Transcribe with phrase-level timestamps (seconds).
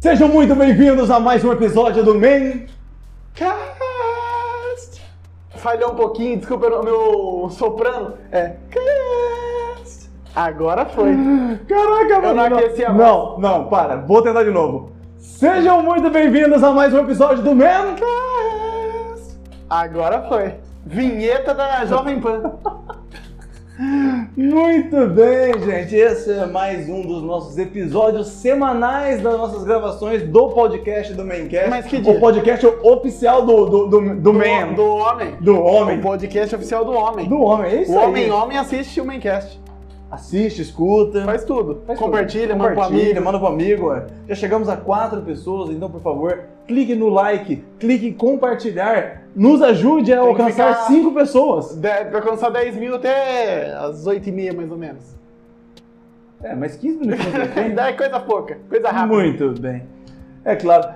[0.00, 2.68] Sejam muito bem-vindos a mais um episódio do Mancast.
[5.56, 8.14] Falhou um pouquinho, desculpa o meu soprano.
[8.30, 8.54] É.
[8.70, 10.08] Cast.
[10.36, 11.16] Agora foi.
[11.68, 12.58] Caraca, Eu não mano.
[12.58, 13.96] aqueci a Não, não, para.
[13.96, 14.92] Vou tentar de novo.
[15.18, 18.06] Sejam muito bem-vindos a mais um episódio do Mancast.
[19.68, 20.54] Agora foi.
[20.86, 22.52] Vinheta da Jovem Pan.
[24.38, 25.96] Muito bem, gente.
[25.96, 31.68] Esse é mais um dos nossos episódios semanais das nossas gravações do podcast do Mancast.
[31.68, 32.12] Mas que dia?
[32.12, 34.74] O podcast oficial do, do, do, do Man.
[34.76, 35.34] Do homem.
[35.40, 35.98] Do homem.
[35.98, 37.28] O podcast oficial do homem.
[37.28, 38.06] Do homem, é isso o aí.
[38.06, 39.60] homem homem assiste o Maincast.
[40.08, 41.24] Assiste, escuta.
[41.24, 41.82] Faz tudo.
[41.84, 42.58] Faz Compartilha, tudo.
[42.58, 43.24] manda pro Compartilha, amigo.
[43.24, 43.92] manda pro amigo.
[43.92, 44.06] é.
[44.28, 49.22] Já chegamos a quatro pessoas, então por favor, clique no like, clique em compartilhar.
[49.34, 51.74] Nos ajude a Tem alcançar ficar- cinco pessoas.
[51.74, 55.16] De- Vai alcançar 10 mil até as 8h30, mais ou menos.
[56.42, 57.24] É, mas 15 minutos
[57.78, 59.14] é coisa pouca, coisa rápida.
[59.14, 59.82] Muito bem.
[60.44, 60.88] É claro.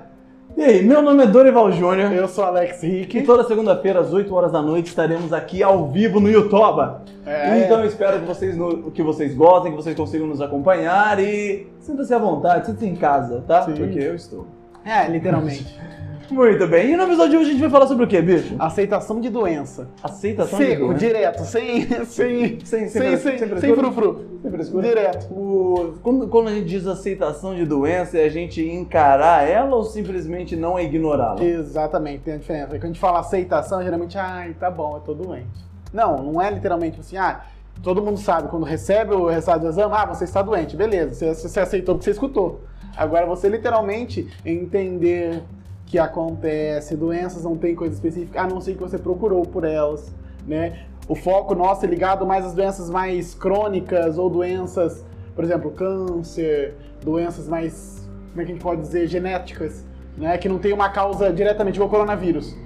[0.57, 2.13] E aí, meu nome é Dorival Júnior.
[2.13, 3.23] Eu sou Alex E Rick.
[3.23, 6.97] toda segunda-feira, às 8 horas da noite, estaremos aqui ao vivo no YouTube.
[7.25, 7.65] É.
[7.65, 8.55] Então eu espero que vocês,
[8.93, 13.43] que vocês gostem, que vocês consigam nos acompanhar e sinta-se à vontade, sinta-se em casa,
[13.49, 13.63] tá?
[13.63, 13.75] Sim.
[13.75, 14.47] Porque eu estou.
[14.85, 15.79] É, literalmente.
[16.31, 16.93] Muito bem.
[16.93, 18.55] E no episódio de hoje a gente vai falar sobre o quê, bicho?
[18.59, 19.89] Aceitação de doença.
[20.03, 20.99] Aceitação de Seco, doença.
[20.99, 24.39] direto, sem, sem, Sem- sem sem, sem, sem frufru.
[24.41, 24.89] Sem frescura.
[24.89, 25.27] Direto.
[25.31, 29.85] O- quando, quando a gente diz aceitação de doença, é a gente encarar ela ou
[29.85, 31.45] simplesmente não ignorá-la?
[31.45, 32.69] Exatamente, tem a diferença.
[32.69, 35.47] Quando a gente fala aceitação, geralmente, ai, tá bom, eu tô doente.
[35.93, 37.43] Não, não é literalmente assim, ah,
[37.83, 41.35] todo mundo sabe, quando recebe o resultado do exame, ah, você está doente, beleza, você,
[41.49, 42.63] você aceitou porque você escutou.
[42.97, 45.43] Agora, você literalmente entender
[45.87, 50.13] que acontece, doenças não tem coisa específica, a não ser que você procurou por elas,
[50.47, 50.87] né?
[51.09, 55.05] O foco nosso é ligado mais às doenças mais crônicas ou doenças,
[55.35, 59.85] por exemplo, câncer, doenças mais, como é que a gente pode dizer, genéticas,
[60.17, 60.39] né?
[60.39, 62.57] Que não tem uma causa diretamente igual o coronavírus.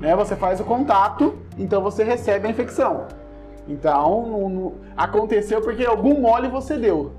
[0.00, 0.14] Né?
[0.16, 3.06] Você faz o contato, então você recebe a infecção.
[3.66, 7.12] Então, aconteceu porque algum mole você deu.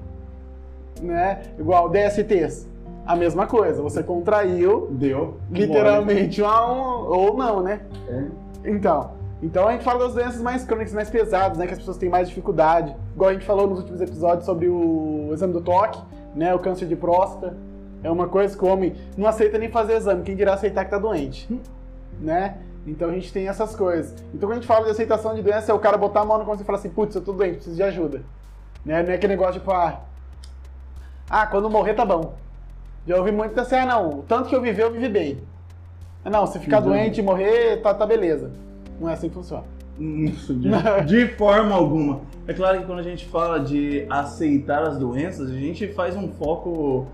[1.02, 1.42] Né?
[1.60, 2.68] Igual DSTs.
[3.06, 5.38] A mesma coisa, você contraiu, Deu.
[5.52, 7.82] literalmente, uma- um, ou não, né?
[8.10, 8.24] É.
[8.66, 9.12] Então,
[9.44, 11.68] então a gente fala das doenças mais crônicas, mais pesadas, né?
[11.68, 12.96] Que as pessoas têm mais dificuldade.
[13.14, 16.02] Igual a gente falou nos últimos episódios sobre o exame do toque,
[16.34, 16.54] né?
[16.56, 17.56] O câncer de próstata.
[18.04, 20.92] É uma coisa que o homem não aceita nem fazer exame, quem dirá aceitar que
[20.92, 21.48] tá doente.
[22.20, 22.58] Né?
[22.88, 24.14] Então a gente tem essas coisas.
[24.34, 26.38] Então quando a gente fala de aceitação de doença, é o cara botar a mão
[26.38, 28.22] no conselho e falar assim, putz, eu tô doente, preciso de ajuda.
[28.86, 29.02] Né?
[29.04, 30.02] Não é aquele negócio tipo, ah,
[31.30, 32.34] ah, quando morrer tá bom.
[33.08, 35.38] Já ouvi muito assim, ah não, o tanto que eu vivi, eu vivi bem.
[36.24, 36.90] Não, se ficar Uhum.
[36.90, 38.52] doente e morrer, tá, tá beleza.
[39.00, 39.64] Não é assim que funciona.
[40.00, 40.70] Isso, de,
[41.06, 42.22] de forma alguma.
[42.48, 46.28] É claro que quando a gente fala de aceitar as doenças, a gente faz um
[46.30, 47.08] foco.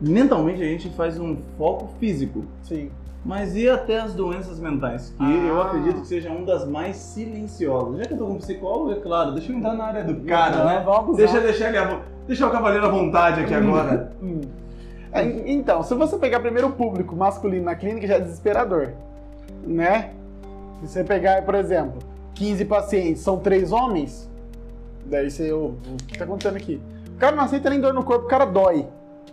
[0.00, 2.44] Mentalmente, a gente faz um foco físico.
[2.62, 2.90] Sim.
[3.24, 5.14] Mas e até as doenças mentais?
[5.16, 5.30] Que Ah.
[5.46, 7.98] eu acredito que seja uma das mais silenciosas.
[7.98, 10.56] Já que eu tô com psicólogo, é claro, deixa eu entrar na área do cara,
[10.58, 10.82] Não, né?
[10.84, 11.42] Vamos Deixa, usar.
[11.46, 14.12] deixar ele, deixar o cavaleiro à vontade aqui agora.
[14.22, 14.40] Hum.
[15.10, 18.88] É, Então, se você pegar primeiro o público masculino na clínica, já é desesperador.
[19.66, 20.10] Né?
[20.82, 22.00] Se você pegar, por exemplo,
[22.34, 24.28] 15 pacientes, são três homens,
[25.06, 26.78] daí você, o, o que tá acontecendo aqui?
[27.14, 28.86] O cara não aceita nem dor no corpo, o cara dói.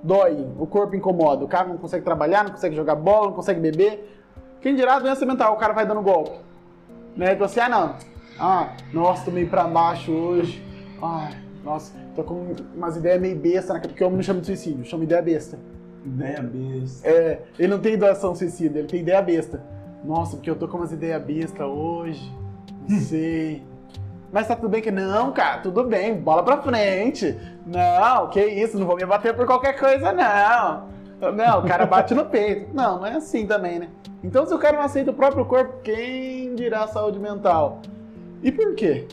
[0.03, 3.59] Dói, o corpo incomoda, o cara não consegue trabalhar, não consegue jogar bola, não consegue
[3.59, 4.19] beber.
[4.61, 6.37] Quem dirá a doença mental, o cara vai dando golpe.
[7.15, 7.33] Né?
[7.33, 7.95] Então assim, ah não,
[8.39, 10.63] ah, nossa, tô meio pra baixo hoje.
[11.01, 13.79] Ai, nossa, tô com umas ideias meio besta, né?
[13.79, 15.59] porque o homem não chama de suicídio, chama ideia besta.
[16.03, 17.07] Ideia besta.
[17.07, 19.63] É, ele não tem doação suicida, ele tem ideia besta.
[20.03, 22.31] Nossa, porque eu tô com umas ideias besta hoje.
[22.89, 23.63] Não sei.
[24.31, 27.37] Mas tá tudo bem que não, cara, tudo bem, bola pra frente.
[27.65, 30.87] Não, que isso, não vou me bater por qualquer coisa, não.
[31.31, 32.73] Não, o cara bate no peito.
[32.73, 33.89] Não, não é assim também, né?
[34.23, 37.81] Então, se o cara não aceita o próprio corpo, quem dirá saúde mental?
[38.41, 39.07] E por quê?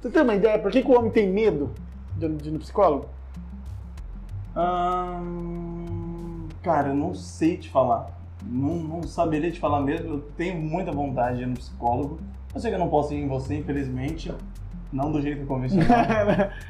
[0.00, 0.58] Você tem uma ideia?
[0.58, 1.70] Por que, que o homem tem medo
[2.16, 3.06] de, de ir no psicólogo?
[4.56, 8.10] Ahn, cara, eu não sei te falar.
[8.42, 10.14] Não, não saberia te falar mesmo.
[10.14, 12.18] Eu tenho muita vontade de ir no psicólogo.
[12.54, 14.32] Eu sei que eu não posso ir em você, infelizmente.
[14.92, 15.88] Não do jeito convencional.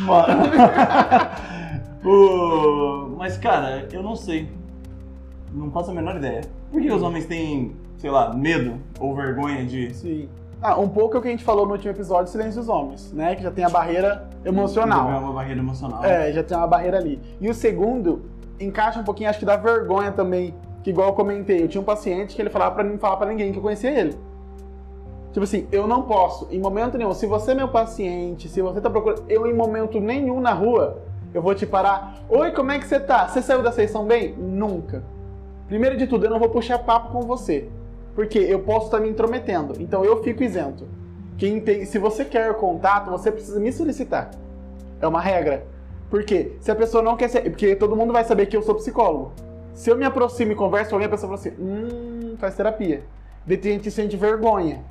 [0.00, 0.26] Mas,
[2.04, 4.48] O- Mas, cara, eu não sei.
[5.52, 6.42] Não faço a menor ideia.
[6.70, 9.94] Por que os homens têm, sei lá, medo ou vergonha de.
[9.94, 10.28] Sim.
[10.60, 13.12] Ah, um pouco é o que a gente falou no último episódio, Silêncio dos Homens,
[13.12, 13.34] né?
[13.36, 15.08] Que já tem a barreira emocional.
[15.22, 16.04] uma barreira emocional?
[16.04, 17.20] É, já tem uma barreira ali.
[17.40, 18.22] E o segundo,
[18.58, 20.54] encaixa um pouquinho, acho que da vergonha também.
[20.82, 23.26] Que igual eu comentei, eu tinha um paciente que ele falava pra não falar pra
[23.26, 24.14] ninguém que eu conhecia ele.
[25.34, 28.80] Tipo assim, eu não posso, em momento nenhum, se você é meu paciente, se você
[28.80, 31.02] tá procurando, eu em momento nenhum na rua,
[31.34, 32.20] Eu vou te parar.
[32.28, 33.26] Oi, como é que você tá?
[33.26, 34.32] Você saiu da sessão bem?
[34.34, 35.02] Nunca.
[35.66, 37.68] Primeiro de tudo, eu não vou puxar papo com você.
[38.14, 39.74] Porque eu posso estar me intrometendo.
[39.82, 40.86] Então eu fico isento.
[41.36, 44.30] Quem tem, se você quer contato, você precisa me solicitar.
[45.00, 45.66] É uma regra.
[46.08, 47.40] Porque se a pessoa não quer ser.
[47.50, 49.32] Porque todo mundo vai saber que eu sou psicólogo.
[49.72, 53.02] Se eu me aproximo e converso com alguém, a pessoa fala assim: hum, faz terapia.
[53.44, 54.84] Tem gente sente vergonha.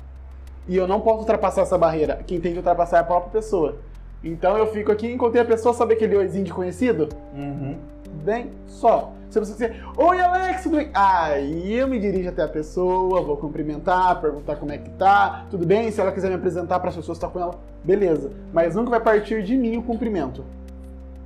[0.66, 2.20] E eu não posso ultrapassar essa barreira.
[2.26, 3.76] Quem tem que ultrapassar é a própria pessoa.
[4.22, 7.10] Então eu fico aqui, encontrei a pessoa, sabe aquele oizinho de conhecido?
[7.34, 7.76] Uhum.
[8.24, 9.12] Bem, só.
[9.28, 10.88] Se você dizer, oi Alex, tudo bem?
[10.94, 15.66] Aí eu me dirijo até a pessoa, vou cumprimentar, perguntar como é que tá, tudo
[15.66, 15.90] bem?
[15.90, 18.30] Se ela quiser me apresentar para as pessoas que estão com ela, beleza.
[18.52, 20.44] Mas nunca vai partir de mim o cumprimento.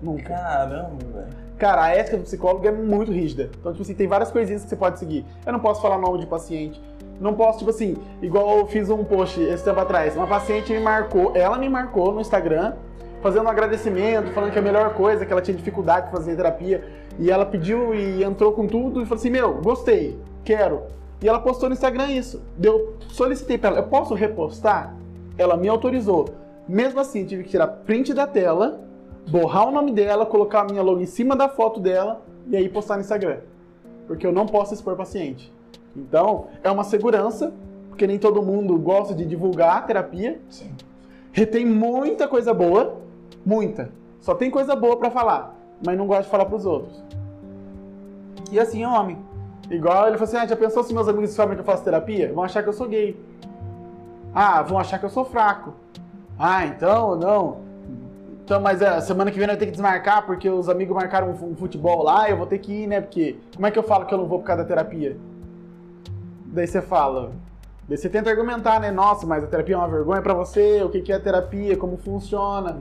[0.02, 0.31] Nunca.
[0.31, 1.49] Caramba, velho.
[1.58, 3.50] Cara, a ética do psicólogo é muito rígida.
[3.61, 5.25] Então, tipo assim, tem várias coisinhas que você pode seguir.
[5.44, 6.81] Eu não posso falar nome de paciente.
[7.20, 10.15] Não posso, tipo assim, igual eu fiz um post esse tempo atrás.
[10.15, 12.75] Uma paciente me marcou, ela me marcou no Instagram,
[13.20, 16.37] fazendo um agradecimento, falando que é a melhor coisa, que ela tinha dificuldade de fazer
[16.37, 16.85] terapia.
[17.19, 20.82] E ela pediu e entrou com tudo e falou assim: Meu, gostei, quero.
[21.20, 22.41] E ela postou no Instagram isso.
[22.62, 24.94] Eu solicitei para ela, eu posso repostar?
[25.37, 26.29] Ela me autorizou.
[26.69, 28.81] Mesmo assim, tive que tirar print da tela,
[29.29, 32.69] borrar o nome dela, colocar a minha logo em cima da foto dela e aí
[32.69, 33.38] postar no Instagram.
[34.06, 35.53] Porque eu não posso expor paciente.
[35.99, 37.53] Então, é uma segurança,
[37.89, 40.41] porque nem todo mundo gosta de divulgar a terapia.
[40.49, 40.71] Sim.
[41.33, 42.97] Retém muita coisa boa,
[43.45, 43.91] muita.
[44.21, 47.03] Só tem coisa boa para falar, mas não gosta de falar pros outros.
[48.50, 49.19] E assim é homem.
[49.71, 52.33] Igual ele falou assim: ah, já pensou se meus amigos descobrem que eu faço terapia?
[52.33, 53.19] Vão achar que eu sou gay.
[54.35, 55.75] Ah, vão achar que eu sou fraco.
[56.39, 57.69] Ah, então, não.
[58.45, 61.31] Então, mas a semana que vem eu vou ter que desmarcar porque os amigos marcaram
[61.31, 63.00] um futebol lá, eu vou ter que ir, né?
[63.00, 65.19] Porque como é que eu falo que eu não vou por causa da terapia?
[66.50, 67.33] Daí você fala,
[67.89, 68.91] daí você tenta argumentar, né?
[68.91, 71.97] Nossa, mas a terapia é uma vergonha para você, o que é a terapia, como
[71.97, 72.79] funciona.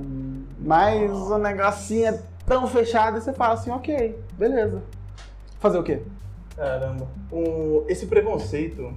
[0.59, 4.81] Mas o negocinho é tão fechado e você fala assim, ok, beleza.
[5.59, 6.01] Fazer o quê?
[6.55, 7.07] Caramba.
[7.31, 8.93] Um, esse preconceito,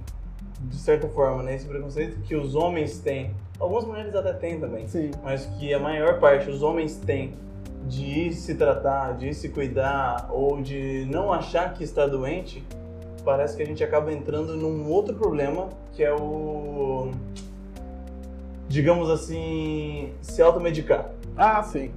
[0.61, 1.55] de certa forma, né?
[1.55, 5.11] Esse preconceito que os homens têm, algumas mulheres até têm também, Sim.
[5.23, 7.33] mas que a maior parte os homens têm
[7.87, 12.63] de ir se tratar, de ir se cuidar ou de não achar que está doente,
[13.23, 17.11] parece que a gente acaba entrando num outro problema que é o.
[18.67, 20.13] digamos assim.
[20.21, 21.09] se automedicar.
[21.37, 21.91] Ah, sim.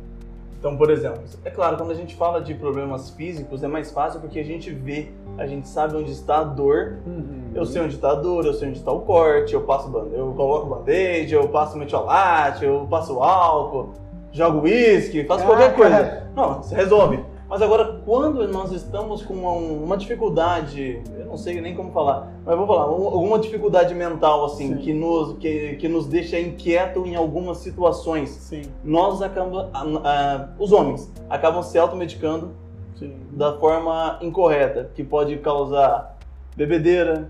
[0.59, 4.19] Então, por exemplo, é claro, quando a gente fala de problemas físicos é mais fácil
[4.21, 6.97] porque a gente vê, a gente sabe onde está a dor.
[7.07, 7.51] Uhum.
[7.55, 10.33] Eu sei onde está a dor, eu sei onde está o corte, eu passo eu
[10.35, 13.93] coloco band-aid, eu passo metiolate, eu passo álcool,
[14.33, 15.97] jogo uísque, faço Ah, qualquer coisa.
[15.97, 16.31] cara.
[16.35, 17.23] Não, você resolve.
[17.47, 22.33] Mas agora, quando nós estamos com uma, uma dificuldade, eu não sei nem como falar,
[22.45, 24.77] mas vou falar, um- alguma dificuldade mental assim Sim.
[24.77, 30.49] que nos que, que nos deixa inquieto em algumas situações, Sim, nós acabamos, ah, ah,
[30.59, 32.51] os homens acabam se automedicando
[32.97, 33.15] sim.
[33.33, 36.17] da forma incorreta, que pode causar
[36.57, 37.29] bebedeira,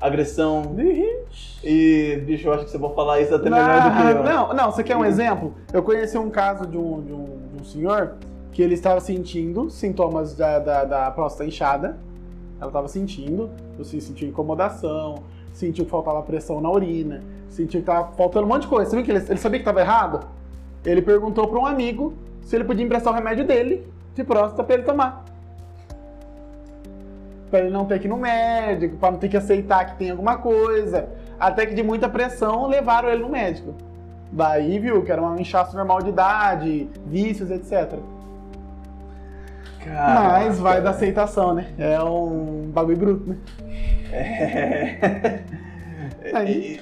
[0.00, 0.74] agressão
[1.62, 4.22] e, bicho, eu acho que você pode falar isso até melhor do que eu.
[4.24, 5.54] Não, não, você quer um exemplo?
[5.72, 7.24] Eu conheci um caso de um, de um,
[7.54, 8.14] de um senhor
[8.54, 11.98] que ele estava sentindo sintomas da, da, da próstata inchada.
[12.60, 17.20] Ela estava sentindo, você sentiu incomodação, sentiu que faltava pressão na urina,
[17.50, 18.88] sentiu que estava faltando um monte de coisa.
[18.88, 20.24] Você viu que ele, ele sabia que estava errado?
[20.84, 23.84] Ele perguntou para um amigo se ele podia emprestar o remédio dele
[24.14, 25.24] de próstata para ele tomar.
[27.50, 30.10] Para ele não ter que ir no médico, para não ter que aceitar que tem
[30.10, 31.08] alguma coisa.
[31.40, 33.74] Até que de muita pressão levaram ele no médico.
[34.30, 37.98] Daí viu que era um inchaço normal de idade, vícios, etc.
[39.84, 40.22] Caraca.
[40.22, 41.66] Mas vai da aceitação, né?
[41.78, 43.36] É um bagulho bruto, né?
[44.12, 45.40] É.
[46.32, 46.80] Aí.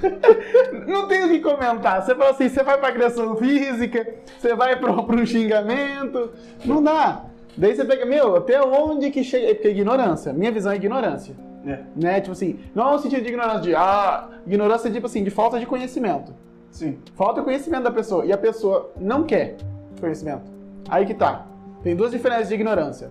[0.86, 2.02] Não tem o que comentar.
[2.02, 4.06] Você fala assim, você vai pra agressão física,
[4.38, 6.30] você vai pro, pro xingamento.
[6.64, 7.24] Não dá.
[7.56, 9.54] Daí você pega, meu, até onde que chega.
[9.54, 10.32] Porque é ignorância.
[10.32, 11.34] Minha visão é ignorância.
[11.66, 12.20] É, Né?
[12.20, 15.58] Tipo assim, não é no sentido de ignorância de, ah, ignorância tipo assim, de falta
[15.58, 16.32] de conhecimento.
[16.70, 16.98] sim.
[17.14, 19.56] Falta conhecimento da pessoa e a pessoa não quer
[20.00, 20.50] conhecimento.
[20.88, 21.46] Aí que tá.
[21.82, 23.10] Tem duas diferenças de ignorância.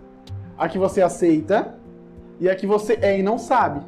[0.57, 1.75] A que você aceita
[2.39, 3.81] e a que você é e não sabe.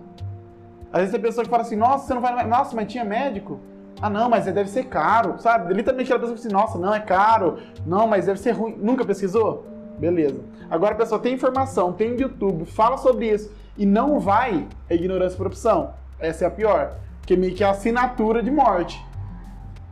[0.91, 2.45] Às vezes tem pessoa que fala assim, nossa, você não vai.
[2.47, 3.59] Nossa, mas tinha médico?
[4.01, 5.73] Ah, não, mas deve ser caro, sabe?
[5.73, 7.57] Literalmente pessoa que diz, nossa, não, é caro.
[7.85, 8.75] Não, mas deve ser ruim.
[8.79, 9.65] Nunca pesquisou?
[9.99, 10.39] Beleza.
[10.69, 15.37] Agora a pessoa tem informação, tem YouTube, fala sobre isso e não vai, é ignorância
[15.37, 15.93] por opção.
[16.19, 16.95] Essa é a pior.
[17.25, 19.03] Que meio que é a assinatura de morte.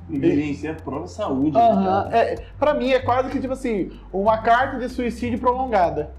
[0.10, 1.58] Evidência é prova saúde.
[1.58, 2.04] Aham.
[2.04, 2.18] cara?
[2.18, 6.12] É, pra mim é quase que tipo assim, uma carta de suicídio prolongada.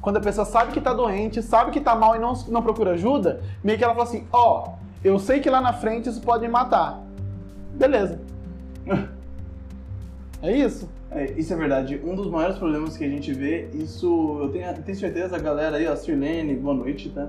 [0.00, 2.92] Quando a pessoa sabe que tá doente, sabe que tá mal e não, não procura
[2.92, 6.42] ajuda, meio que ela fala assim, ó, eu sei que lá na frente isso pode
[6.42, 7.02] me matar.
[7.74, 8.20] Beleza.
[10.40, 10.88] É isso.
[11.10, 12.00] É, isso é verdade.
[12.04, 15.38] Um dos maiores problemas que a gente vê, isso eu tenho, eu tenho certeza, a
[15.40, 17.26] galera aí, ó, Sirlene, boa noite, tá?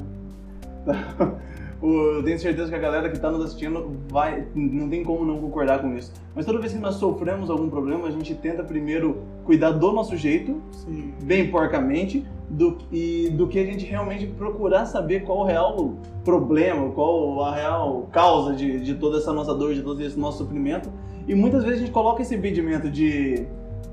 [1.81, 5.39] Eu tenho certeza que a galera que está nos assistindo vai, não tem como não
[5.39, 6.11] concordar com isso.
[6.35, 10.17] Mas toda vez que nós sofremos algum problema, a gente tenta primeiro cuidar do nosso
[10.17, 11.13] jeito, Sim.
[11.23, 15.93] bem porcamente, do, e do que a gente realmente procurar saber qual o real
[16.25, 20.39] problema, qual a real causa de, de toda essa nossa dor, de todo esse nosso
[20.39, 20.91] sofrimento.
[21.27, 23.45] E muitas vezes a gente coloca esse impedimento de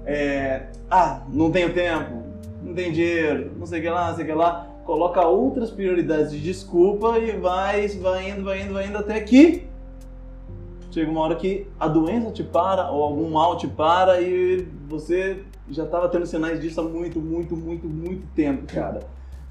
[0.05, 2.23] é, ah, não tenho tempo,
[2.63, 4.69] não tenho dinheiro, não sei o que lá, não sei o que lá.
[4.87, 9.67] Coloca outras prioridades de desculpa e vai, vai indo, vai indo, vai indo até que
[10.93, 15.43] chega uma hora que a doença te para ou algum mal te para e você
[15.69, 19.01] já estava tendo sinais disso há muito, muito, muito, muito tempo, cara.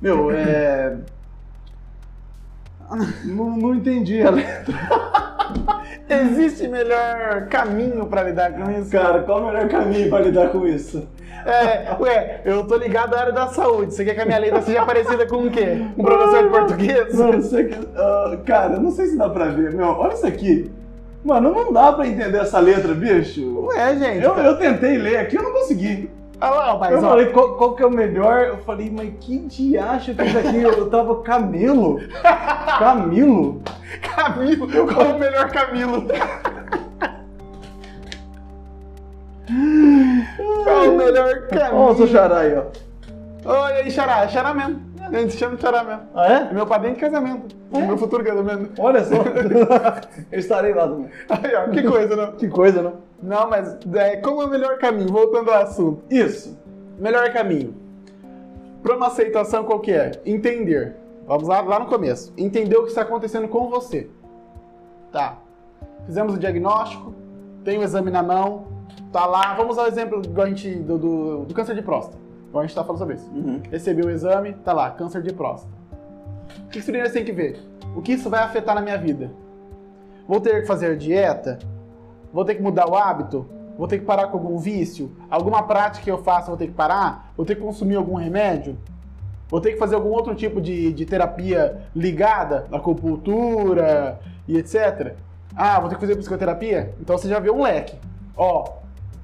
[0.02, 0.98] Meu, é.
[3.26, 4.76] Não, não entendi a letra.
[6.10, 8.92] Existe melhor caminho pra lidar com isso?
[8.92, 11.08] Cara, qual o melhor caminho para lidar com isso?
[11.46, 13.94] É, ué, eu tô ligado à área da saúde.
[13.94, 15.78] Você quer que a minha letra seja parecida com o quê?
[15.98, 17.14] Um professor de português?
[17.14, 17.88] Mano, isso aqui.
[17.96, 19.72] ah, cara, não sei se dá pra ver.
[19.74, 20.72] Meu, olha isso aqui.
[21.24, 23.66] Mano, não dá pra entender essa letra, bicho.
[23.66, 24.24] Ué, gente.
[24.24, 26.10] Eu, eu tentei ler aqui, eu não consegui.
[26.42, 28.42] Olha lá, mas eu ó, falei, qual, qual que é o melhor?
[28.42, 30.62] Eu falei, mas que diacho que é isso aqui?
[30.62, 32.00] Eu tava Camilo.
[32.80, 33.62] Camilo?
[34.02, 36.08] Camilo, qual o melhor Camilo?
[40.64, 41.78] Qual o melhor Camilo?
[41.78, 42.64] Ó, o seu xará aí, ó.
[43.46, 44.82] Oi, aí, Xará, é Xará mesmo.
[45.08, 46.02] A gente chama de Xará mesmo.
[46.14, 46.54] Ah, É é?
[46.54, 47.56] meu padrinho de casamento.
[47.74, 48.82] É meu futuro casamento.
[48.82, 49.16] Olha só.
[50.32, 51.10] eu estarei lá também.
[51.30, 52.32] Aí, ó, que coisa, não?
[52.34, 52.94] Que coisa, não?
[53.22, 55.10] Não, mas é, como é o melhor caminho?
[55.10, 56.04] Voltando ao assunto.
[56.10, 56.58] Isso.
[57.00, 57.76] Melhor caminho.
[58.82, 60.12] Para uma aceitação qual que é?
[60.26, 60.96] Entender.
[61.28, 62.34] Vamos lá, lá no começo.
[62.38, 64.10] Entender o que está acontecendo com você.
[65.12, 65.40] Tá.
[66.06, 67.14] Fizemos o diagnóstico,
[67.64, 68.68] tem o exame na mão,
[69.12, 69.56] tá lá.
[69.56, 72.18] Vamos ao exemplo gente, do, do, do câncer de próstata.
[72.56, 73.30] Igual a gente tá falando sobre isso.
[73.32, 73.62] Uhum.
[73.70, 75.74] Recebi o exame, tá lá, câncer de próstata.
[76.66, 77.60] O que que primeiro você tem que ver?
[77.94, 79.30] O que isso vai afetar na minha vida?
[80.26, 81.60] Vou ter que fazer dieta?
[82.32, 83.46] Vou ter que mudar o hábito?
[83.78, 85.12] Vou ter que parar com algum vício?
[85.30, 87.34] Alguma prática que eu faça vou ter que parar?
[87.36, 88.78] Vou ter que consumir algum remédio?
[89.50, 92.68] Vou ter que fazer algum outro tipo de, de terapia ligada?
[92.72, 95.14] Acupuntura e etc.
[95.54, 96.96] Ah, vou ter que fazer psicoterapia?
[97.02, 97.98] Então você já vê um leque.
[98.38, 98.76] Ó,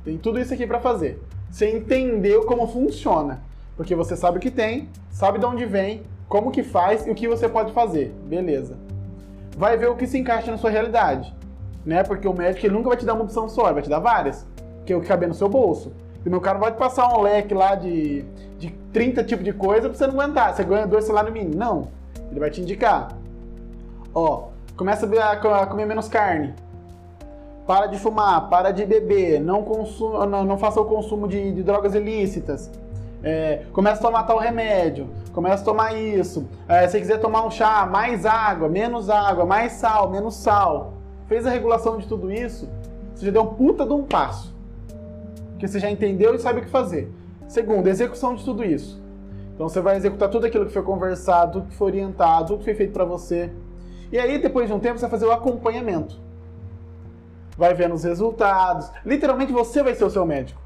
[0.04, 1.24] tem tudo isso aqui para fazer.
[1.52, 3.42] Você entendeu como funciona.
[3.76, 7.16] Porque você sabe o que tem, sabe de onde vem, como que faz e o
[7.16, 8.14] que você pode fazer.
[8.26, 8.78] Beleza.
[9.58, 11.34] Vai ver o que se encaixa na sua realidade.
[11.86, 12.04] Né?
[12.04, 14.46] Porque o médico nunca vai te dar uma opção só, ele vai te dar várias.
[14.86, 15.92] Que é o que caber no seu bolso.
[16.26, 18.24] E meu cara vai te passar um leque lá de,
[18.60, 20.56] de 30 tipos de coisa pra você não aguentar.
[20.56, 21.56] Você ganha dois salários mínimos.
[21.56, 21.88] Não.
[22.30, 23.10] Ele vai te indicar.
[24.14, 26.54] Ó, começa a co- a comer menos carne.
[27.72, 31.64] Para de fumar, para de beber, não, consuma, não, não faça o consumo de, de
[31.64, 32.70] drogas ilícitas.
[33.24, 36.50] É, começa a tomar tal remédio, começa a tomar isso.
[36.68, 40.96] É, se quiser tomar um chá, mais água, menos água, mais sal, menos sal.
[41.28, 42.68] Fez a regulação de tudo isso,
[43.16, 44.54] você já deu um puta de um passo.
[45.52, 47.10] Porque você já entendeu e sabe o que fazer.
[47.48, 49.02] Segundo, execução de tudo isso.
[49.56, 52.92] Então você vai executar tudo aquilo que foi conversado, que foi orientado, que foi feito
[52.92, 53.50] para você.
[54.12, 56.31] E aí, depois de um tempo, você vai fazer o acompanhamento.
[57.62, 58.90] Vai vendo os resultados.
[59.06, 60.60] Literalmente, você vai ser o seu médico.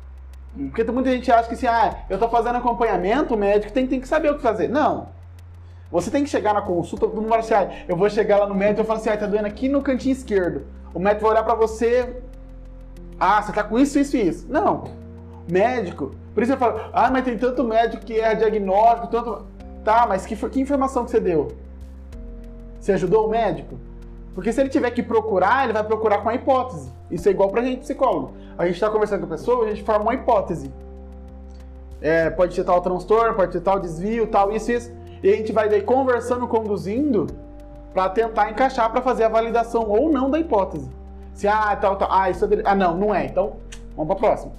[0.56, 4.00] Porque muita gente acha que assim, ah, eu tô fazendo acompanhamento, o médico tem, tem
[4.00, 4.70] que saber o que fazer.
[4.70, 5.10] Não.
[5.92, 8.48] Você tem que chegar na consulta, todo mundo vai assim, ah, eu vou chegar lá
[8.48, 10.66] no médico e falar assim, ah, tá doendo aqui no cantinho esquerdo.
[10.94, 12.16] O médico vai olhar pra você,
[13.20, 14.46] ah, você tá com isso, isso e isso.
[14.50, 14.86] Não.
[15.52, 19.46] Médico, por isso eu falo, ah, mas tem tanto médico que erra diagnóstico, tanto...
[19.84, 21.50] Tá, mas que, que informação que você deu?
[22.80, 23.78] Você ajudou o médico?
[24.36, 26.92] Porque se ele tiver que procurar, ele vai procurar com a hipótese.
[27.10, 28.34] Isso é igual pra gente, psicólogo.
[28.58, 30.72] A gente tá conversando com a pessoa, a gente forma uma hipótese.
[32.02, 34.92] É, pode ter tal transtorno, pode ter tal desvio, tal isso, isso.
[35.24, 37.28] E a gente vai daí conversando, conduzindo,
[37.94, 40.90] pra tentar encaixar pra fazer a validação ou não da hipótese.
[41.34, 42.50] Se, ah, tal, tal, ah, isso é...
[42.66, 43.26] Ah, não, não é.
[43.26, 43.54] Então,
[43.96, 44.52] vamos pra próxima.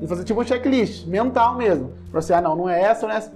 [0.00, 1.92] E fazer tipo um checklist, mental mesmo.
[2.12, 3.32] Pra você, ah, não, não é essa, não é essa.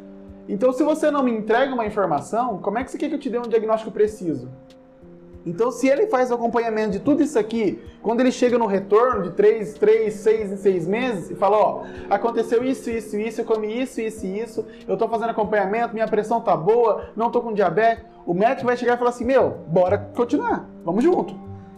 [0.48, 3.18] Então, se você não me entrega uma informação, como é que você quer que eu
[3.18, 4.48] te dê um diagnóstico preciso?
[5.46, 9.22] Então, se ele faz o acompanhamento de tudo isso aqui, quando ele chega no retorno
[9.22, 13.44] de 3, 3, 6 em 6 meses e fala, ó, aconteceu isso, isso, isso, eu
[13.44, 17.40] comi isso, isso e isso, eu tô fazendo acompanhamento, minha pressão tá boa, não tô
[17.40, 21.34] com diabetes, o médico vai chegar e falar assim, meu, bora continuar, vamos junto.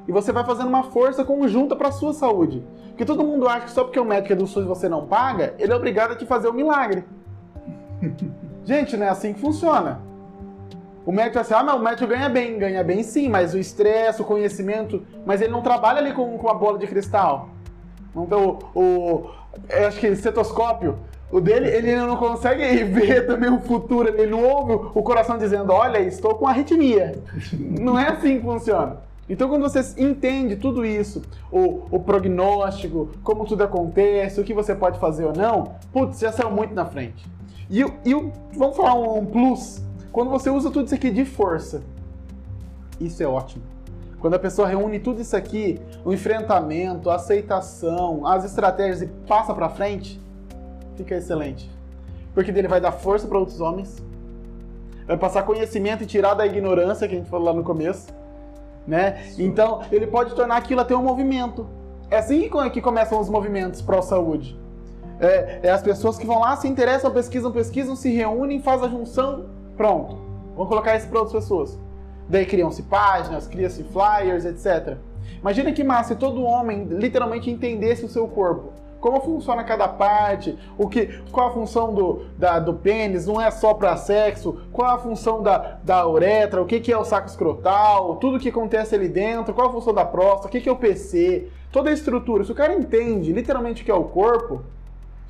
[0.09, 2.67] E você vai fazendo uma força conjunta para sua saúde.
[2.89, 5.07] Porque todo mundo acha que só porque o médico é do SUS e você não
[5.07, 7.05] paga, ele é obrigado a te fazer um milagre.
[8.65, 10.10] Gente, não é assim que funciona.
[11.05, 14.21] O médico assim, ah, mas o médico ganha bem, ganha bem sim, mas o estresse,
[14.21, 17.49] o conhecimento, mas ele não trabalha ali com, com a bola de cristal.
[18.15, 19.31] Não tem o, o
[19.69, 20.99] eu acho que estetoscópio.
[21.31, 25.73] O dele, ele não consegue ver também o futuro, ele não ouve o coração dizendo,
[25.73, 27.21] olha, estou com arritmia.
[27.59, 28.99] Não é assim que funciona.
[29.29, 34.75] Então, quando você entende tudo isso, o, o prognóstico, como tudo acontece, o que você
[34.75, 37.25] pode fazer ou não, putz, já saiu muito na frente.
[37.71, 39.81] E, e vamos falar um, um plus,
[40.13, 41.83] quando você usa tudo isso aqui de força,
[43.01, 43.63] isso é ótimo.
[44.19, 49.55] Quando a pessoa reúne tudo isso aqui, o enfrentamento, a aceitação, as estratégias e passa
[49.55, 50.21] para frente,
[50.97, 51.71] fica excelente.
[52.35, 54.03] Porque dele vai dar força para outros homens,
[55.07, 58.13] vai passar conhecimento e tirar da ignorância que a gente falou lá no começo,
[58.87, 59.25] né?
[59.39, 61.67] Então, ele pode tornar aquilo até um movimento.
[62.11, 64.59] É assim que começam os movimentos pró-saúde.
[65.19, 68.91] É, é, as pessoas que vão lá, se interessam, pesquisam, pesquisam, se reúnem, fazem a
[68.91, 69.47] junção,
[69.81, 70.19] pronto.
[70.55, 71.79] Vamos colocar isso para outras pessoas.
[72.29, 74.99] Daí criam-se páginas, cria-se flyers, etc.
[75.41, 78.75] Imagina que massa se todo homem literalmente entendesse o seu corpo.
[79.01, 83.51] Como funciona cada parte, o que, qual a função do, da, do pênis, não é
[83.51, 87.29] só para sexo, qual a função da, da uretra, o que, que é o saco
[87.29, 90.73] escrotal, tudo que acontece ali dentro, qual a função da próstata, o que, que é
[90.73, 92.45] o PC, toda a estrutura.
[92.45, 94.61] Se o cara entende literalmente o que é o corpo,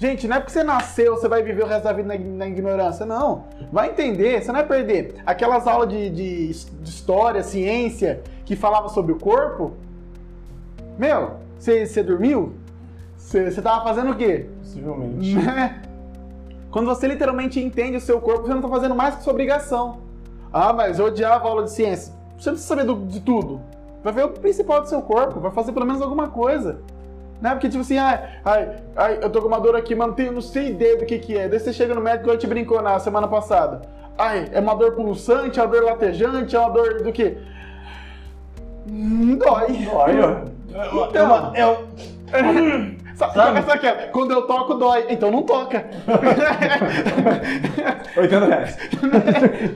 [0.01, 2.49] Gente, não é porque você nasceu, você vai viver o resto da vida na, na
[2.49, 3.05] ignorância.
[3.05, 3.45] Não.
[3.71, 5.17] Vai entender, você não vai perder.
[5.27, 9.73] Aquelas aulas de, de, de história, ciência, que falava sobre o corpo.
[10.99, 12.55] Meu, você, você dormiu?
[13.15, 14.47] Você, você tava fazendo o quê?
[14.61, 15.37] Possivelmente.
[15.37, 15.83] Né?
[16.71, 19.99] Quando você literalmente entende o seu corpo, você não tá fazendo mais que sua obrigação.
[20.51, 22.15] Ah, mas eu odiava a aula de ciência.
[22.39, 23.61] Você não precisa saber do, de tudo.
[24.03, 26.81] Vai ver o principal do seu corpo, vai fazer pelo menos alguma coisa.
[27.41, 27.51] Né?
[27.51, 30.33] Porque, tipo assim, ai, ai, ai, eu tô com uma dor aqui, mas não, tenho,
[30.33, 31.49] não sei ideia do que que é.
[31.49, 33.83] Daí você chega no médico e te brincou na semana passada.
[34.19, 37.39] Ai, é uma dor pulsante, é uma dor latejante, é uma dor do quê?
[38.89, 39.73] Hum, dói.
[39.73, 41.09] Dói, ó.
[41.09, 43.63] Então, é, é, Sabe, sabe?
[43.63, 43.93] sabe é?
[44.07, 45.05] Quando eu toco, dói.
[45.11, 45.85] Então não toca.
[48.17, 48.79] 80 reais.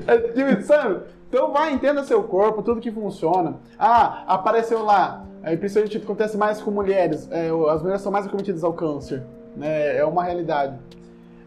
[0.06, 1.00] É, tipo, sabe?
[1.34, 3.56] Então vai, entenda seu corpo, tudo que funciona.
[3.76, 5.24] Ah, apareceu lá.
[5.42, 7.28] Aí principalmente acontece mais com mulheres.
[7.28, 9.24] É, as mulheres são mais acometidas ao câncer.
[9.56, 9.96] Né?
[9.96, 10.78] É uma realidade.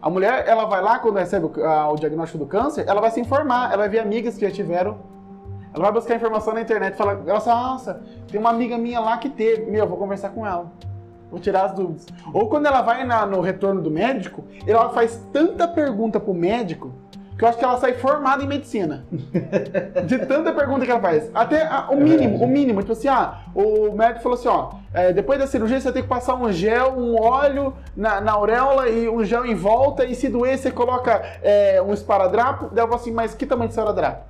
[0.02, 3.12] A mulher, ela vai lá quando recebe o, a, o diagnóstico do câncer, ela vai
[3.12, 4.98] se informar, ela vai ver amigas que já tiveram.
[5.74, 9.72] Ela vai buscar informação na internet fala, nossa, tem uma amiga minha lá que teve.
[9.72, 10.70] Meu, eu vou conversar com ela.
[11.32, 12.06] Vou tirar as dúvidas.
[12.34, 16.92] Ou quando ela vai na, no retorno do médico, ela faz tanta pergunta pro médico
[17.38, 19.06] que eu acho que ela sai formada em medicina.
[20.06, 21.30] De tanta pergunta que ela faz.
[21.36, 22.82] Até a, o mínimo, o mínimo.
[22.82, 26.08] Tipo assim, ah, o médico falou assim, ó, é, depois da cirurgia você tem que
[26.08, 30.30] passar um gel, um óleo na, na auréola e um gel em volta, e se
[30.30, 32.70] doer você coloca é, um esparadrapo.
[32.74, 34.26] Daí eu assim, mas que tamanho de esparadrapo?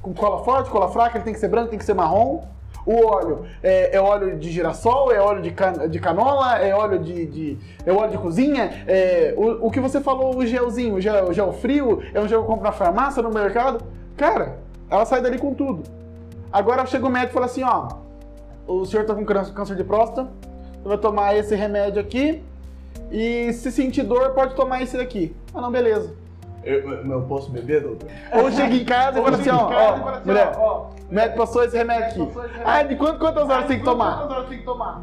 [0.00, 2.44] Com cola forte, cola fraca, ele tem que ser branco, tem que ser marrom.
[2.86, 6.98] O óleo é, é, óleo de girassol, é óleo de, can, de canola, é óleo
[6.98, 8.84] de, de, é óleo de cozinha.
[8.86, 12.28] É, o, o que você falou, o gelzinho, o gel, o gel frio, é um
[12.28, 13.84] gel que eu compro na farmácia, no mercado.
[14.16, 14.58] Cara,
[14.90, 15.82] ela sai dali com tudo.
[16.52, 17.88] Agora chega o médico e fala assim, ó,
[18.66, 20.28] o senhor tá com câncer de próstata,
[20.84, 22.42] vai tomar esse remédio aqui,
[23.10, 25.34] e se sentir dor, pode tomar esse daqui.
[25.54, 26.14] Ah, não, beleza.
[26.64, 28.08] Eu, eu posso beber, doutor?
[28.32, 31.64] Ou chega em casa e fala assim, ó, ó, assim, mulher, ó, o médico passou
[31.64, 32.38] esse remédio aqui.
[32.64, 34.18] Ah, de quanto, quantas horas tem que tomar?
[34.18, 35.02] Quantas horas tem que tomar?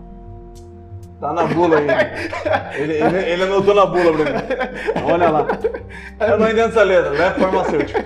[1.19, 1.87] Tá na bula aí.
[2.81, 5.11] ele, ele, ele anotou na bula pra mim.
[5.11, 5.47] Olha lá.
[6.19, 7.99] Eu não entendo essa letra, não é farmacêutico.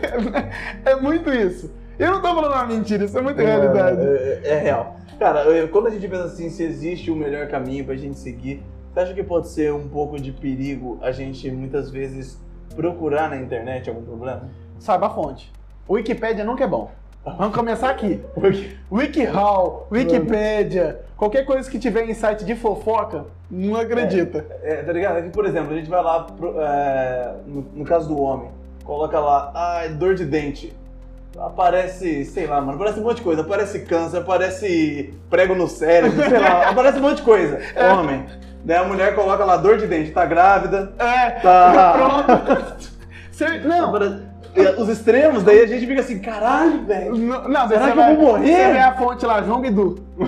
[0.84, 1.74] É muito isso.
[1.98, 4.02] Eu não tô falando uma mentira, isso é muito é, realidade.
[4.02, 4.98] É, é, real.
[5.18, 8.62] Cara, quando a gente pensa assim, se existe o melhor caminho pra gente seguir,
[8.94, 12.38] você acha que pode ser um pouco de perigo a gente muitas vezes
[12.76, 14.50] procurar na internet algum problema?
[14.80, 15.52] Saiba a fonte.
[15.88, 16.92] O Wikipedia nunca é bom.
[17.38, 18.22] Vamos começar aqui.
[18.92, 24.46] WikiHow, Wikipedia, qualquer coisa que tiver em site de fofoca, não acredita.
[24.62, 25.18] É, é tá ligado?
[25.18, 28.52] É que, por exemplo, a gente vai lá, pro, é, no, no, caso do homem,
[28.84, 30.72] coloca lá, ah, dor de dente.
[31.36, 33.42] Aparece, sei lá, mano, aparece um monte de coisa.
[33.42, 37.60] Aparece câncer, aparece prego no cérebro, sei lá, aparece um monte de coisa.
[37.76, 37.92] É.
[37.92, 38.26] Homem.
[38.66, 40.92] Daí a mulher coloca lá dor de dente, tá grávida.
[40.98, 41.94] É, tá.
[42.26, 42.96] Pronto.
[43.64, 43.94] Não,
[44.82, 47.16] os extremos, daí a gente fica assim, caralho, velho.
[47.16, 48.56] Não, não será que vai, eu vou morrer?
[48.56, 50.00] Você vê a fonte lá, João Bidu.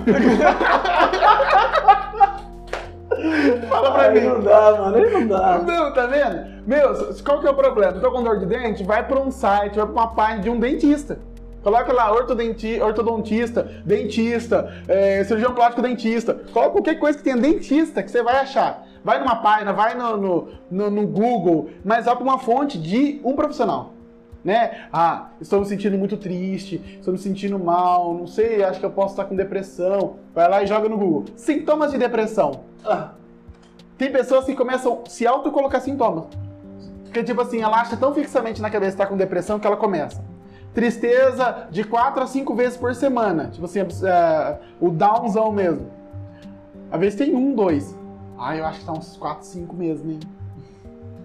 [3.67, 4.19] Fala pra Ai, mim.
[4.19, 5.58] Não dá, mano, não dá.
[5.65, 6.63] Não, tá vendo?
[6.67, 7.93] Meu, qual que é o problema?
[7.93, 8.84] Tô com dor de dente?
[8.84, 11.17] Vai pra um site, vai pra uma página de um dentista.
[11.67, 16.34] Coloca lá ortodenti, ortodontista, dentista, é, cirurgião plástico dentista.
[16.53, 18.88] Coloca qualquer coisa que tenha dentista que você vai achar.
[19.03, 23.19] Vai numa página, vai no, no, no, no Google, mas vai pra uma fonte de
[23.21, 23.91] um profissional
[24.45, 24.88] né?
[24.93, 28.91] Ah, estou me sentindo muito triste, estou me sentindo mal, não sei, acho que eu
[28.91, 30.15] posso estar com depressão.
[30.34, 31.25] Vai lá e joga no Google.
[31.36, 32.62] Sintomas de depressão.
[32.86, 33.10] Ah,
[33.97, 36.27] Tem pessoas que começam a se autocolocar sintomas.
[37.03, 39.75] Porque, tipo assim, ela acha tão fixamente na cabeça que tá com depressão que ela
[39.75, 40.23] começa.
[40.77, 43.49] Tristeza de 4 a 5 vezes por semana.
[43.51, 45.89] Tipo assim, é, o downzão mesmo.
[46.91, 47.97] Às vezes tem um, dois.
[48.37, 50.19] Ah, eu acho que tá uns 4, 5 mesmo, hein?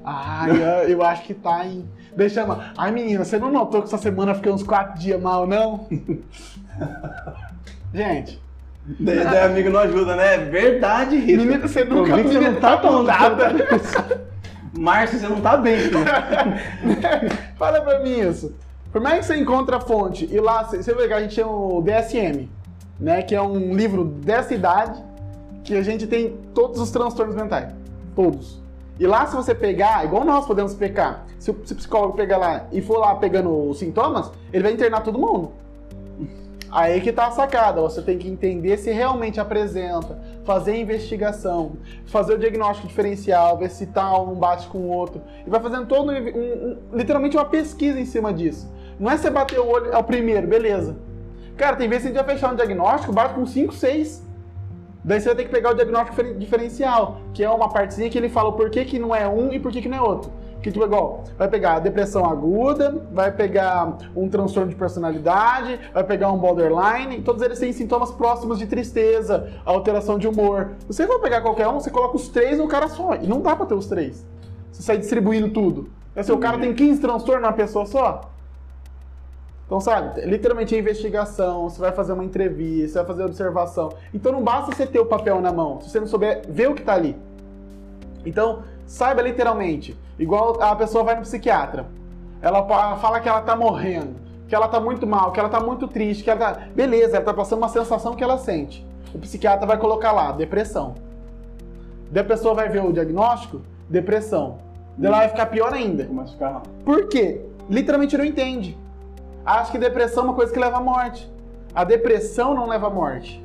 [0.02, 1.86] Ah, eu, eu acho que tá em.
[2.16, 2.58] Deixa eu.
[2.78, 5.86] Ai, menina, você não notou que essa semana eu fiquei uns 4 dias mal, não?
[7.92, 8.40] Gente,
[9.00, 10.38] daí, daí amigo não ajuda, né?
[10.38, 11.42] Verdade, Rita.
[11.42, 13.50] menina, você Eu nunca vi que você não tá tomando nada.
[13.50, 14.22] conta.
[14.78, 15.98] Márcio, você não tá bem, filho.
[17.58, 18.54] Fala pra mim isso.
[18.92, 21.50] Por mais que você encontre a fonte e lá, você vê que a gente chama
[21.50, 22.48] o DSM,
[23.00, 23.22] né?
[23.22, 25.02] Que é um livro dessa idade
[25.64, 27.72] que a gente tem todos os transtornos mentais.
[28.14, 28.60] Todos.
[29.00, 32.82] E lá, se você pegar, igual nós podemos pegar, se o, psicólogo pegar lá e
[32.82, 35.52] for lá pegando os sintomas, ele vai internar todo mundo.
[36.70, 41.72] Aí que tá a sacada, você tem que entender se realmente apresenta, fazer a investigação,
[42.06, 45.20] fazer o diagnóstico diferencial, ver se tal um bate com o outro.
[45.46, 48.70] E vai fazendo todo um, um- literalmente uma pesquisa em cima disso.
[48.98, 50.96] Não é você bater o olho ao primeiro, beleza.
[51.56, 54.26] Cara, tem vezes que a gente vai fechar um diagnóstico, bate com 5, 6.
[55.04, 58.16] Daí você vai ter que pegar o diagnóstico diferen- diferencial, que é uma partezinha que
[58.16, 60.30] ele fala o porquê que não é um e por que que não é outro.
[60.62, 66.30] Que tipo, igual, vai pegar depressão aguda, vai pegar um transtorno de personalidade, vai pegar
[66.30, 70.70] um borderline, todos eles têm sintomas próximos de tristeza, alteração de humor.
[70.86, 73.16] Você for pegar qualquer um, você coloca os três no cara só.
[73.16, 74.24] E não dá pra ter os três.
[74.70, 75.90] Você sai distribuindo tudo.
[76.22, 78.20] Se o cara tem 15 transtornos numa pessoa só,
[79.72, 83.90] então, sabe, literalmente é investigação, você vai fazer uma entrevista, você vai fazer observação.
[84.12, 86.74] Então não basta você ter o papel na mão, se você não souber ver o
[86.74, 87.16] que tá ali.
[88.26, 91.86] Então, saiba literalmente, igual a pessoa vai no psiquiatra.
[92.42, 92.62] Ela
[92.98, 94.14] fala que ela tá morrendo,
[94.46, 96.68] que ela tá muito mal, que ela tá muito triste, que ela tá.
[96.74, 98.86] Beleza, ela tá passando uma sensação que ela sente.
[99.14, 100.96] O psiquiatra vai colocar lá, depressão.
[102.10, 104.58] Daí a pessoa vai ver o diagnóstico, depressão.
[104.98, 106.04] Daí ela vai ficar pior ainda.
[106.04, 106.62] Começa a ficar.
[106.84, 107.40] Por quê?
[107.70, 108.81] Literalmente não entende.
[109.44, 111.30] Acha que depressão é uma coisa que leva à morte.
[111.74, 113.42] A depressão não leva à morte.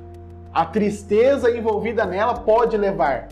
[0.53, 3.29] A tristeza envolvida nela pode levar.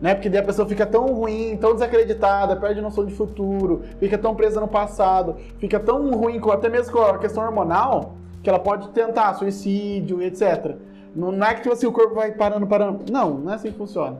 [0.00, 0.14] Né?
[0.14, 4.34] Porque daí a pessoa fica tão ruim, tão desacreditada, perde noção de futuro, fica tão
[4.34, 8.88] presa no passado, fica tão ruim, até mesmo com a questão hormonal, que ela pode
[8.90, 10.76] tentar suicídio etc.
[11.14, 13.10] Não não é que tipo assim, o corpo vai parando, parando.
[13.10, 14.18] Não, não é assim que funciona.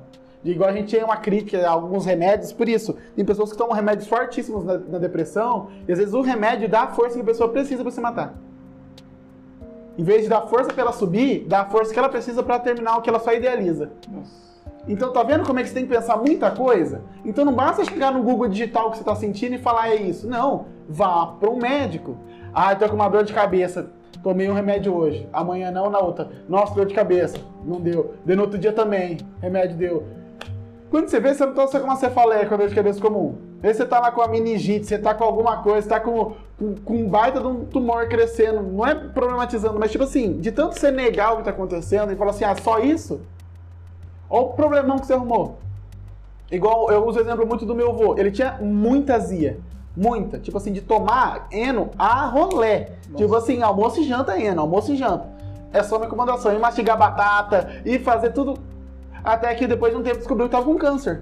[0.50, 3.74] Igual a gente tem uma crítica a alguns remédios, por isso, tem pessoas que tomam
[3.74, 7.24] remédios fortíssimos na, na depressão, e às vezes o remédio dá a força que a
[7.24, 8.34] pessoa precisa para se matar.
[9.98, 12.58] Em vez de dar força para ela subir, dá a força que ela precisa para
[12.58, 13.90] terminar o que ela só idealiza.
[14.08, 14.46] Nossa.
[14.88, 17.02] Então tá vendo como é que você tem que pensar muita coisa?
[17.24, 20.28] Então não basta chegar no Google digital que você tá sentindo e falar é isso.
[20.28, 22.16] Não, vá para um médico.
[22.54, 23.90] Ah, eu tô com uma dor de cabeça.
[24.22, 25.28] Tomei um remédio hoje.
[25.32, 26.28] Amanhã não, na outra.
[26.48, 27.36] Nossa, dor de cabeça.
[27.64, 28.14] Não deu.
[28.24, 29.18] Deu no outro dia também.
[29.40, 30.04] Remédio deu.
[30.96, 32.98] Quando você vê, você não tá só com uma cefaleia, com a dor de cabeça
[32.98, 33.34] comum.
[33.62, 36.32] Aí você tá lá com a meningite, você tá com alguma coisa, você tá com,
[36.58, 38.62] com, com um baita de um tumor crescendo.
[38.62, 42.16] Não é problematizando, mas tipo assim, de tanto você negar o que tá acontecendo e
[42.16, 43.20] falar assim, ah, só isso?
[44.30, 45.58] Olha o problemão que você arrumou.
[46.50, 48.16] Igual, eu uso o exemplo muito do meu avô.
[48.16, 49.60] Ele tinha muita azia.
[49.94, 50.38] Muita.
[50.38, 52.92] Tipo assim, de tomar eno a rolé.
[53.14, 55.28] Tipo assim, almoço e janta eno, almoço e janta.
[55.74, 56.54] É só uma recomendação.
[56.54, 58.54] E mastigar batata, e fazer tudo.
[59.26, 61.20] Até que depois de um tempo descobriu que tava com câncer.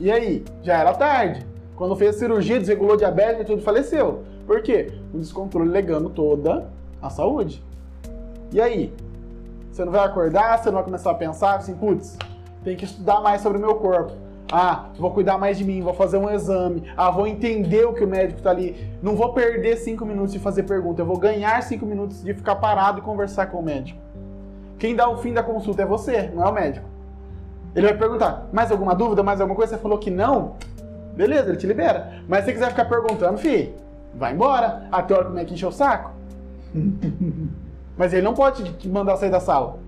[0.00, 0.44] E aí?
[0.64, 1.46] Já era tarde.
[1.76, 4.24] Quando fez a cirurgia, desregulou diabetes e tudo, faleceu.
[4.44, 4.92] Por quê?
[5.14, 6.68] Um descontrole legando toda
[7.00, 7.62] a saúde.
[8.50, 8.92] E aí?
[9.70, 12.18] Você não vai acordar, você não vai começar a pensar assim, putz,
[12.64, 14.12] tem que estudar mais sobre o meu corpo.
[14.50, 16.90] Ah, vou cuidar mais de mim, vou fazer um exame.
[16.96, 18.76] Ah, vou entender o que o médico tá ali.
[19.00, 22.56] Não vou perder cinco minutos de fazer pergunta, eu vou ganhar cinco minutos de ficar
[22.56, 24.00] parado e conversar com o médico.
[24.76, 26.95] Quem dá o fim da consulta é você, não é o médico.
[27.76, 29.76] Ele vai perguntar, mais alguma dúvida, mais alguma coisa?
[29.76, 30.56] Você falou que não?
[31.14, 32.22] Beleza, ele te libera.
[32.26, 33.74] Mas se você quiser ficar perguntando, fi,
[34.14, 34.88] vai embora.
[34.90, 36.10] Até a hora que o médico encher o saco.
[37.96, 39.78] Mas ele não pode te mandar sair da sala.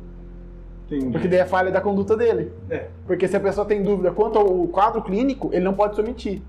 [0.87, 1.13] Entendi.
[1.13, 2.53] Porque daí é falha da conduta dele.
[2.69, 2.89] É.
[3.07, 6.43] Porque se a pessoa tem dúvida quanto ao quadro clínico, ele não pode se omitir.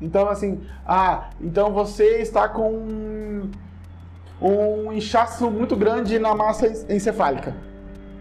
[0.00, 3.48] Então, assim, ah, então você está com
[4.40, 7.54] um inchaço muito grande na massa encefálica.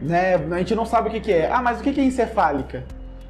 [0.02, 0.36] Né?
[0.36, 1.52] A gente não sabe o que, que é.
[1.52, 2.84] Ah, mas o que, que é encefálica?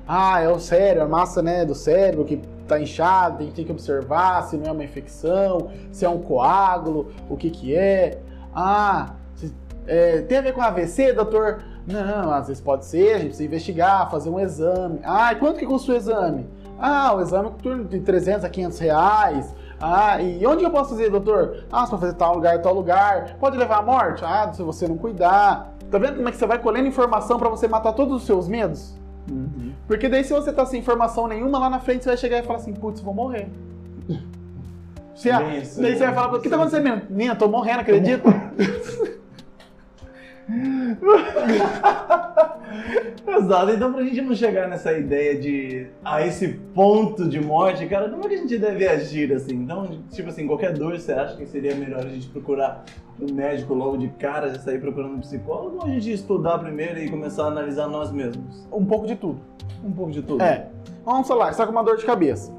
[0.07, 3.71] Ah, é o cérebro, a massa né, do cérebro que está inchada, gente tem que
[3.71, 8.19] observar se não é uma infecção, se é um coágulo, o que, que é.
[8.55, 9.53] Ah, se-
[9.87, 11.61] é, tem a ver com AVC, doutor?
[11.87, 14.99] Não, às vezes pode ser, a gente precisa investigar, fazer um exame.
[15.03, 16.47] Ah, e quanto que custa o exame?
[16.79, 19.55] Ah, o exame custa de 300 a 500 reais.
[19.81, 21.65] Ah, e onde eu posso fazer, doutor?
[21.71, 23.35] Ah, você pode fazer tal lugar, tal lugar.
[23.39, 24.23] Pode levar à morte?
[24.25, 25.73] Ah, se você não cuidar.
[25.89, 28.47] Tá vendo como é que você vai colhendo informação pra você matar todos os seus
[28.47, 28.95] medos?
[29.87, 32.43] Porque daí se você tá sem informação nenhuma, lá na frente você vai chegar e
[32.43, 33.47] falar assim, putz, vou morrer.
[35.15, 37.01] Você, daí você vai falar, o que tá acontecendo?
[37.09, 38.23] Menina, tô morrendo, acredita?
[43.27, 48.09] Exato, então pra gente não chegar nessa ideia de a esse ponto de morte, cara,
[48.09, 49.55] como é que a gente deve agir assim?
[49.55, 52.83] Então, tipo assim, qualquer dor você acha que seria melhor a gente procurar
[53.21, 56.99] um médico logo de cara, já sair procurando um psicólogo, ou a gente estudar primeiro
[56.99, 58.67] e começar a analisar nós mesmos?
[58.71, 59.39] um pouco de tudo.
[59.83, 60.41] Um pouco de tudo.
[60.41, 60.67] É.
[61.05, 62.51] Vamos falar, você tá com uma dor de cabeça.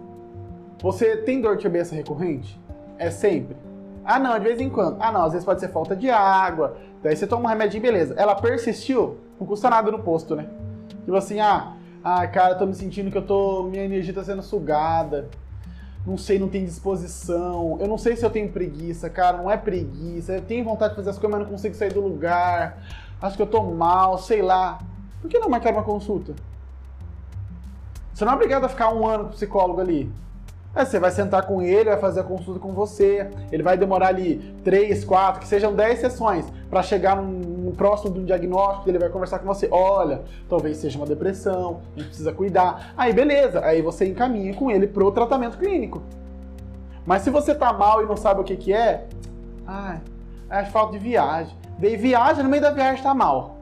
[0.82, 2.58] Você tem dor de cabeça recorrente?
[2.98, 3.56] É sempre?
[4.04, 4.96] Ah, não, de vez em quando.
[4.98, 6.76] Ah, não, às vezes pode ser falta de água.
[7.02, 8.14] Daí você toma um remedinho, beleza.
[8.16, 10.46] Ela persistiu, não custa nada no posto, né?
[11.04, 13.64] Tipo assim, ah, ah, cara, tô me sentindo que eu tô.
[13.64, 15.28] Minha energia tá sendo sugada.
[16.06, 17.76] Não sei, não tem disposição.
[17.80, 19.36] Eu não sei se eu tenho preguiça, cara.
[19.36, 20.32] Não é preguiça.
[20.32, 22.78] Eu tenho vontade de fazer as coisas, mas não consigo sair do lugar.
[23.20, 24.78] Acho que eu tô mal, sei lá.
[25.20, 26.34] Por que não marcar uma consulta?
[28.14, 30.10] Você não é obrigado a ficar um ano com o psicólogo ali.
[30.74, 33.28] É, você vai sentar com ele, vai fazer a consulta com você.
[33.50, 37.24] Ele vai demorar ali três, quatro, que sejam dez sessões para chegar no,
[37.72, 38.88] próximo do diagnóstico.
[38.88, 39.68] Ele vai conversar com você.
[39.70, 42.92] Olha, talvez seja uma depressão, a gente precisa cuidar.
[42.96, 46.02] Aí beleza, aí você encaminha com ele pro tratamento clínico.
[47.06, 49.06] Mas se você tá mal e não sabe o que que é,
[49.66, 50.00] ai,
[50.48, 51.54] é falta de viagem.
[51.78, 53.56] Dei viagem, no meio da viagem tá mal.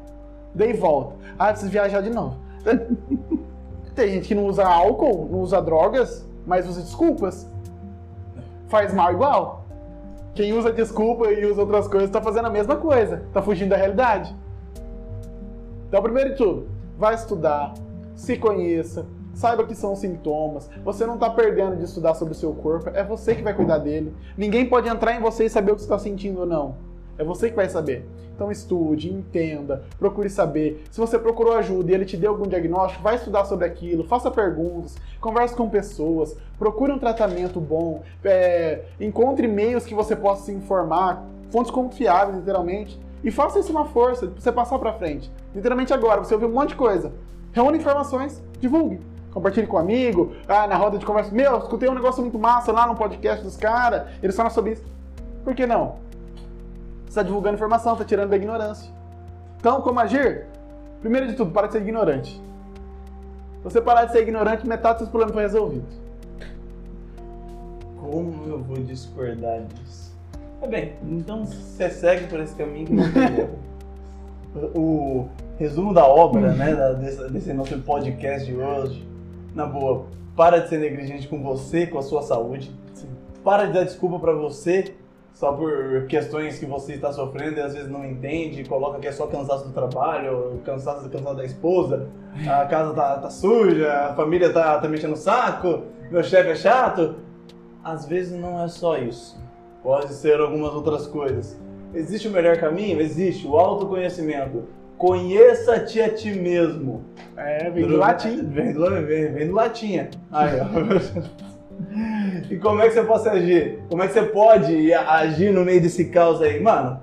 [0.55, 1.15] Dei volta.
[1.39, 2.37] Ah, preciso viajar de novo.
[3.95, 7.49] Tem gente que não usa álcool, não usa drogas, mas usa desculpas.
[8.69, 9.58] Faz mal igual.
[10.35, 13.25] Quem usa desculpa e usa outras coisas tá fazendo a mesma coisa.
[13.33, 14.35] Tá fugindo da realidade.
[15.89, 17.73] Então, primeiro de tudo, vai estudar,
[18.15, 20.69] se conheça, saiba que são sintomas.
[20.85, 23.79] Você não tá perdendo de estudar sobre o seu corpo, é você que vai cuidar
[23.79, 24.15] dele.
[24.37, 26.88] Ninguém pode entrar em você e saber o que você está sentindo ou não.
[27.19, 28.07] É você que vai saber.
[28.39, 30.85] Então estude, entenda, procure saber.
[30.93, 34.31] Se você procurou ajuda e ele te deu algum diagnóstico, vai estudar sobre aquilo, faça
[34.31, 40.53] perguntas, converse com pessoas, procure um tratamento bom, é, encontre meios que você possa se
[40.53, 45.29] informar, fontes confiáveis, literalmente, e faça isso uma força pra você passar pra frente.
[45.53, 47.13] Literalmente agora, você ouviu um monte de coisa.
[47.53, 49.01] Reúne informações, divulgue.
[49.33, 51.35] Compartilhe com um amigo, ah, na roda de conversa.
[51.35, 54.85] Meu, escutei um negócio muito massa lá no podcast dos caras, eles falam sobre isso.
[55.43, 55.97] Por que não?
[57.09, 58.93] Você está divulgando informação, está tirando da ignorância.
[59.59, 60.45] Então, como agir?
[61.01, 62.35] Primeiro de tudo, para de ser ignorante.
[62.35, 65.97] Se você parar de ser ignorante, metade dos seus problemas estão resolvidos.
[67.99, 70.15] Como eu vou discordar disso?
[70.61, 73.49] É bem, então você segue por esse caminho que não tem.
[74.75, 79.07] O resumo da obra, né, desse, desse nosso podcast de hoje,
[79.55, 82.73] na boa, para de ser negligente com você, com a sua saúde.
[82.95, 83.09] Sim.
[83.45, 84.95] Para de dar desculpa pra você
[85.39, 89.13] só por questões que você está sofrendo e às vezes não entende, coloca que é
[89.13, 92.09] só cansaço do trabalho, cansaço, cansaço da esposa,
[92.45, 96.55] a casa tá, tá suja, a família tá, tá mexendo o saco, meu chefe é
[96.57, 97.15] chato.
[97.85, 99.41] Às vezes não é só isso.
[99.81, 101.57] Pode ser algumas outras coisas.
[101.95, 103.01] Existe o melhor caminho?
[103.01, 103.47] Existe.
[103.47, 104.65] O autoconhecimento.
[104.99, 107.05] Conheça-te a ti mesmo.
[107.37, 108.43] É, vem do latim.
[108.51, 110.11] Vem do, vem, vem do latinha.
[110.33, 110.67] Aí, ó.
[112.51, 113.79] E como é que você pode agir?
[113.89, 116.61] Como é que você pode agir no meio desse caos aí?
[116.61, 117.01] Mano,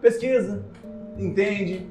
[0.00, 0.64] pesquisa,
[1.16, 1.86] entende,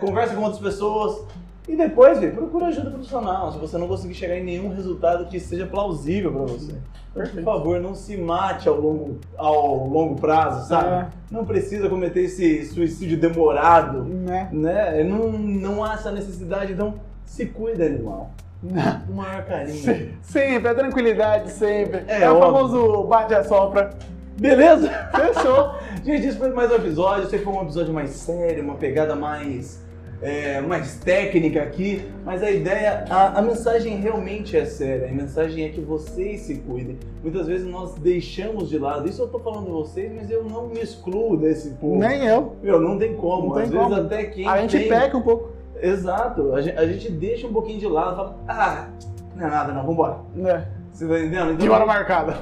[0.00, 1.26] conversa com outras pessoas
[1.68, 5.38] e depois, velho, procura ajuda profissional se você não conseguir chegar em nenhum resultado que
[5.38, 6.74] seja plausível pra você.
[7.14, 10.88] Por favor, não se mate ao longo, ao longo prazo, sabe?
[10.88, 11.06] É.
[11.30, 14.48] Não precisa cometer esse suicídio demorado, Né?
[14.50, 15.04] né?
[15.04, 16.94] Não, não há essa necessidade, então
[17.24, 18.30] se cuida, animal.
[19.06, 19.76] Com o maior carinho.
[19.76, 22.02] Se- Sempre, é tranquilidade, sempre.
[22.08, 23.90] É, É, o famoso bate a sopra.
[24.38, 24.88] Beleza?
[25.14, 25.74] Fechou.
[26.02, 27.24] Gente, esse foi mais um episódio.
[27.24, 29.82] Esse foi um episódio mais sério, uma pegada mais,
[30.22, 32.08] é, mais técnica aqui.
[32.24, 35.08] Mas a ideia, a, a mensagem realmente é séria.
[35.08, 36.98] A mensagem é que vocês se cuidem.
[37.22, 39.08] Muitas vezes nós deixamos de lado.
[39.08, 41.98] Isso eu tô falando de vocês, mas eu não me excluo desse povo.
[41.98, 42.54] Nem eu.
[42.62, 43.48] Meu, não tem como.
[43.48, 43.88] Não tem Às como.
[43.88, 44.88] vezes até quem A gente tem...
[44.88, 45.50] peca um pouco.
[45.80, 46.54] Exato.
[46.54, 48.88] A gente, a gente deixa um pouquinho de lado e fala, ah,
[49.34, 50.18] não é nada não, vambora.
[50.34, 50.64] Né?
[50.92, 51.52] Você tá entendendo?
[51.52, 52.36] Então, De hora marcada.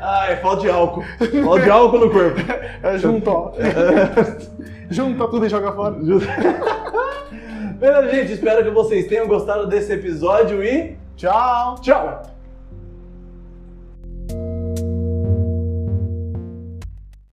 [0.00, 1.02] Ai, falta de álcool.
[1.44, 2.40] Falta de álcool no corpo.
[2.82, 3.52] É junto, ó.
[4.90, 5.94] Junta tudo e joga fora.
[7.78, 8.32] Beleza, gente.
[8.32, 11.76] Espero que vocês tenham gostado desse episódio e Tchau.
[11.80, 12.22] tchau!